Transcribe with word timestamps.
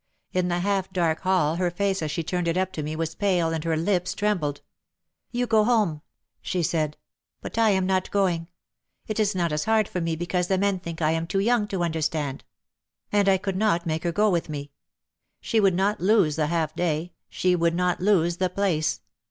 In 0.33 0.47
the 0.47 0.61
half 0.61 0.91
dark 0.91 1.19
hall 1.21 1.57
her 1.57 1.69
face 1.69 2.01
as 2.01 2.09
she 2.09 2.23
turned 2.23 2.47
it 2.47 2.57
up 2.57 2.73
to 2.73 2.81
me 2.81 2.95
was 2.95 3.13
pale 3.13 3.49
and 3.53 3.63
her 3.63 3.77
lips 3.77 4.15
trembled. 4.15 4.61
"You 5.29 5.45
go 5.45 5.63
home," 5.63 6.01
she 6.41 6.63
said. 6.63 6.97
"But 7.39 7.59
I 7.59 7.69
am 7.69 7.85
not 7.85 8.09
going. 8.09 8.47
It 9.05 9.19
is 9.19 9.35
not 9.35 9.51
as 9.51 9.65
hard 9.65 9.87
for 9.87 10.01
me 10.01 10.15
because 10.15 10.47
the 10.47 10.57
men 10.57 10.79
think 10.79 11.03
I 11.03 11.11
am 11.11 11.27
too 11.27 11.37
young 11.37 11.67
to 11.67 11.83
understand." 11.83 12.43
And 13.11 13.29
I 13.29 13.37
could 13.37 13.55
not 13.57 13.85
make 13.85 14.03
her 14.03 14.11
go 14.11 14.27
with 14.31 14.49
me. 14.49 14.71
She 15.39 15.59
would 15.59 15.75
not 15.75 16.01
lose 16.01 16.35
the 16.35 16.47
half 16.47 16.73
day, 16.75 17.13
she 17.29 17.55
would 17.55 17.75
not 17.75 18.01
lose 18.01 18.37
the 18.37 18.49
place. 18.49 19.01